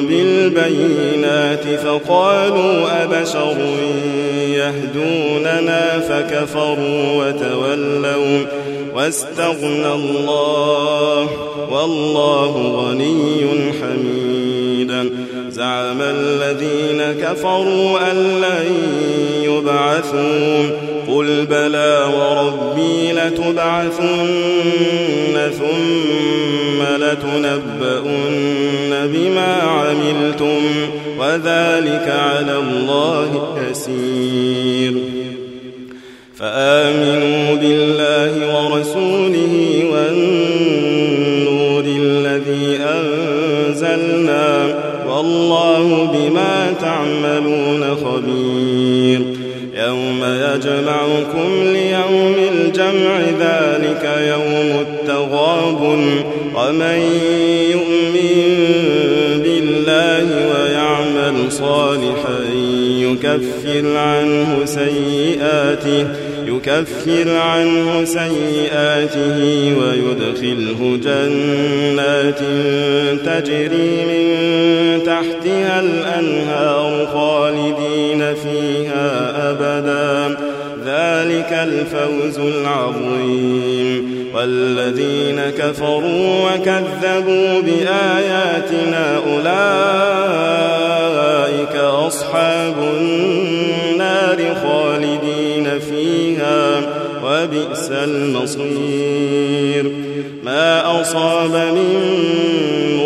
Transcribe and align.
بالبينات 0.00 1.64
فقالوا 1.84 3.04
أبشر 3.04 3.56
يهدوننا 4.48 6.00
فكفروا 6.00 7.24
وتولوا 7.24 8.46
واستغنى 8.94 9.92
الله 9.94 11.28
والله 11.70 12.72
غني 12.76 13.72
حميدا 13.80 15.10
زعم 15.50 16.00
الذين 16.00 17.22
كفروا 17.22 18.10
أن 18.10 18.16
لن 18.40 18.72
يبعثوا 19.42 20.70
قل 21.08 21.46
بلى 21.46 22.04
وربي 22.14 23.12
لتبعثن 23.12 24.26
ثم 25.58 26.82
لتنبؤن 27.02 28.77
بما 28.90 29.52
عملتم 29.62 30.60
وذلك 31.18 32.06
على 32.08 32.56
الله 32.56 33.30
يسير. 33.70 34.92
فآمنوا 36.38 37.54
بالله 37.54 38.32
ورسوله 38.54 39.54
والنور 39.92 41.84
الذي 41.86 42.78
أنزلنا 42.78 44.48
والله 45.08 45.86
بما 46.12 46.54
تعملون 46.80 47.82
خبير. 48.04 49.20
يوم 49.86 50.20
يجمعكم 50.24 51.48
ليوم 51.62 52.34
الجمع 52.52 53.12
ذلك 53.40 54.04
يوم 54.28 54.70
التغاب 54.80 55.80
ومن 56.54 56.98
يؤمن 57.70 57.87
صالحا 61.58 62.38
يكفر 62.98 63.96
عنه 63.96 64.64
سيئاته 64.64 66.06
يكفر 66.46 67.36
عنه 67.36 68.04
سيئاته 68.04 69.38
ويدخله 69.78 70.98
جنات 71.04 72.38
تجري 73.24 74.04
من 74.04 74.28
تحتها 75.06 75.80
الأنهار 75.80 77.06
خالدين 77.06 78.34
فيها 78.34 79.32
أبدا. 79.50 80.36
ذلك 80.86 81.52
الفوز 81.52 82.38
العظيم. 82.38 84.18
والذين 84.34 85.40
كفروا 85.58 86.50
وكذبوا 86.50 87.60
بآياتنا 87.60 89.16
أولئك 89.16 89.77
وبئس 97.58 97.90
المصير. 97.90 99.92
ما 100.44 101.00
أصاب 101.00 101.50
من 101.50 101.76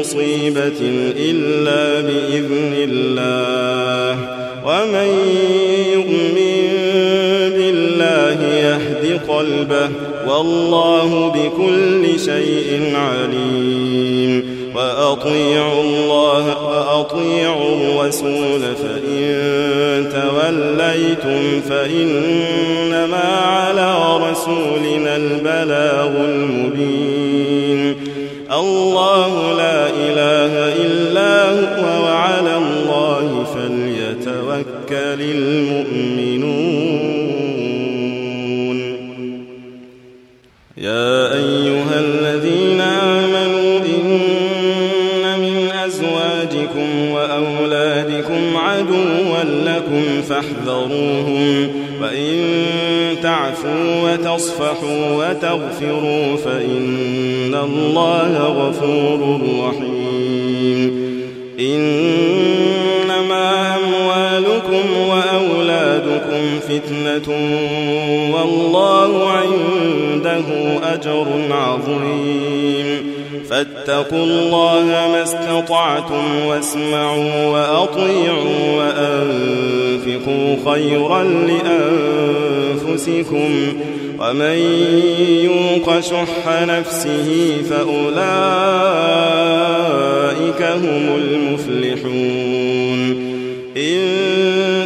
مصيبة 0.00 0.80
إلا 1.18 2.00
بإذن 2.00 2.72
الله. 2.76 4.18
ومن 4.66 5.08
يؤمن 5.92 6.68
بالله 7.56 8.38
يهد 8.44 9.20
قلبه. 9.28 9.88
والله 10.28 11.28
بكل 11.28 12.20
شيء 12.20 12.92
عليم. 12.94 14.62
وأطيعوا 14.74 15.82
الله 15.82 16.64
وأطيعوا 16.64 17.74
الرسول. 17.74 18.60
فإن 18.60 19.32
توليتم 20.12 21.60
فإنما 21.68 23.30
على 24.42 24.50
رسولنا 24.50 25.16
البلاغ 25.16 26.12
المبين. 26.24 27.96
الله 28.52 29.56
لا 29.56 29.86
إله 29.86 30.52
إلا 30.84 31.50
هو 31.50 31.82
وعلى 32.04 32.56
الله 32.56 33.46
فليتوكل 33.54 35.20
المؤمنون. 35.20 36.42
يا 40.76 41.34
أيها 41.34 41.96
الذين 42.00 42.80
آمنوا 42.80 43.80
إن 43.80 45.24
من 45.38 45.70
أزواجكم 45.86 46.88
وأولادكم 47.10 48.56
عدوا 48.56 49.11
لكم 49.92 50.22
فاحذروهم. 50.22 51.68
وإن 52.02 52.36
تعفوا 53.22 54.12
وتصفحوا 54.12 55.12
وتغفروا 55.16 56.36
فإن 56.36 57.54
الله 57.54 58.38
غفور 58.38 59.40
رحيم. 59.68 61.12
إنما 61.60 63.50
أموالكم 63.76 64.84
وأولادكم 65.08 66.60
فتنة 66.68 67.28
والله 68.34 69.30
عنده 69.30 70.44
أجر 70.94 71.26
عظيم. 71.50 73.12
فاتقوا 73.50 74.24
الله 74.24 74.84
ما 74.84 75.22
استطعتم 75.22 76.46
واسمعوا 76.46 77.46
وأطيعوا 77.46 78.82
وأنفقوا 80.06 80.72
خيرا 80.72 81.22
لأنفسكم 82.82 83.50
ومن 84.20 84.58
يوق 85.44 86.00
شح 86.00 86.62
نفسه 86.62 87.56
فأولئك 87.70 88.22
هم 90.62 91.16
المفلحون 91.16 92.52
إن 93.76 94.02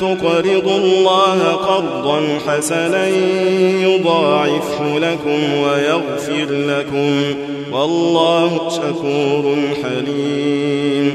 تقرضوا 0.00 0.78
الله 0.78 1.52
قرضا 1.52 2.20
حسنا 2.46 3.08
يضاعفه 3.82 4.98
لكم 4.98 5.40
ويغفر 5.62 6.46
لكم 6.50 7.10
والله 7.72 8.68
شكور 8.70 9.56
حليم 9.82 11.14